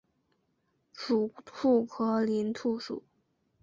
[0.93, 3.03] 属兔科林兔属。